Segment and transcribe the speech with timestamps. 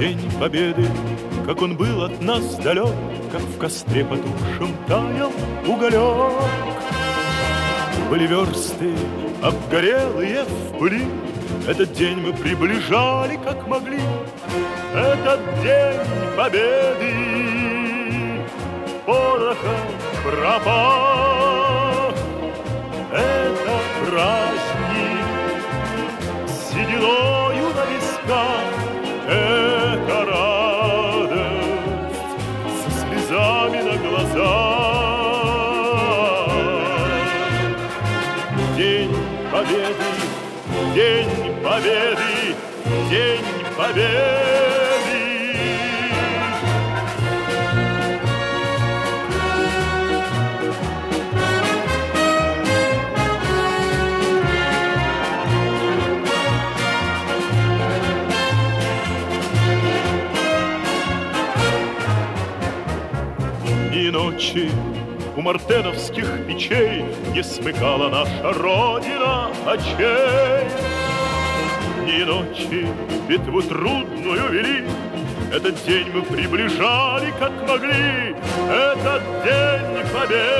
[0.00, 0.86] День победы,
[1.44, 2.94] как он был от нас далек,
[3.30, 5.30] Как в костре потухшем таял
[5.66, 6.32] уголек.
[8.08, 8.94] Были версты
[9.42, 11.04] обгорелые в пыли,
[11.68, 14.00] Этот день мы приближали, как могли.
[14.94, 16.00] Этот день
[16.34, 17.12] победы
[19.04, 19.80] порохом
[20.24, 20.99] пропах.
[34.10, 35.30] Глазах.
[38.76, 39.14] День
[39.52, 40.10] победы,
[40.94, 42.56] день победы,
[43.10, 43.44] день
[43.76, 44.79] победы.
[63.92, 64.70] И ночи
[65.36, 70.68] у мартеновских печей Не смыкала наша Родина очей.
[72.06, 72.86] Ни ночи
[73.28, 74.84] битву трудную вели,
[75.52, 78.36] Этот день мы приближали, как могли,
[78.68, 80.59] Этот день победы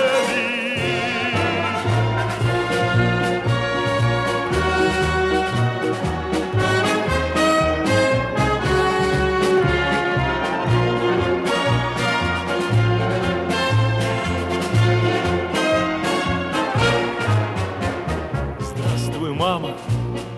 [18.60, 19.76] Здравствуй, мама,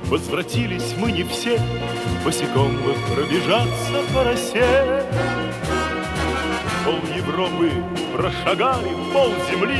[0.05, 1.59] возвратились мы не все,
[2.25, 5.03] Босиком бы пробежаться по росе.
[6.92, 7.72] Пол Европы
[8.14, 9.78] прошагали, пол земли,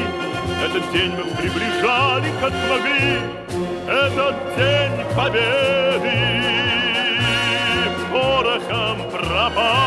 [0.65, 3.21] Этот день мы приближали, как могли.
[3.87, 6.43] Этот день победы
[8.11, 9.82] порохом пропах.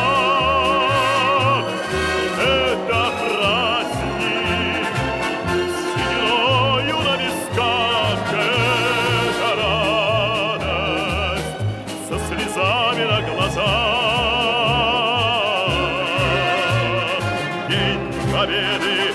[18.46, 19.14] Победы,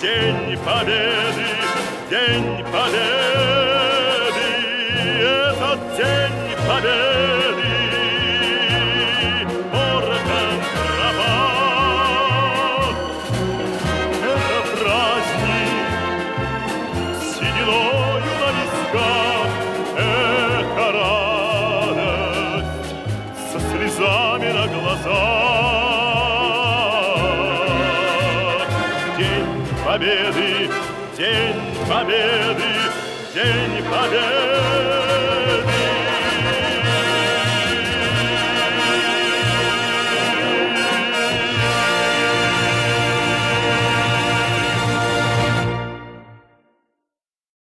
[0.00, 1.46] день победы,
[2.10, 3.31] день победы.
[29.92, 30.70] Победы,
[31.18, 32.62] день победы,
[33.34, 34.71] день победы.